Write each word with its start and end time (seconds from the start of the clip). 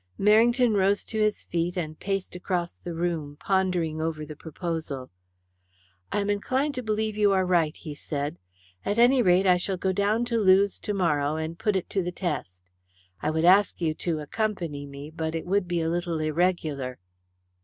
Merrington 0.19 0.73
rose 0.75 1.05
to 1.05 1.19
his 1.19 1.45
feet 1.45 1.77
and 1.77 1.99
paced 1.99 2.33
across 2.35 2.75
the 2.75 2.95
room, 2.95 3.37
pondering 3.39 4.01
over 4.01 4.25
the 4.25 4.35
proposal. 4.35 5.11
"I 6.11 6.21
am 6.21 6.29
inclined 6.31 6.73
to 6.73 6.81
believe 6.81 7.15
you 7.17 7.31
are 7.33 7.45
right," 7.45 7.77
he 7.77 7.93
said. 7.93 8.39
"At 8.83 8.97
any 8.97 9.21
rate, 9.21 9.45
I 9.45 9.57
shall 9.57 9.77
go 9.77 9.91
down 9.93 10.25
to 10.25 10.39
Lewes 10.39 10.79
to 10.79 10.95
morrow 10.95 11.35
and 11.35 11.59
put 11.59 11.75
it 11.75 11.87
to 11.91 12.01
the 12.01 12.11
test. 12.11 12.63
I 13.21 13.29
would 13.29 13.45
ask 13.45 13.79
you 13.79 13.93
to 13.93 14.21
accompany 14.21 14.87
me, 14.87 15.11
but 15.11 15.35
it 15.35 15.45
would 15.45 15.67
be 15.67 15.81
a 15.81 15.87
little 15.91 16.19
irregular." 16.19 16.97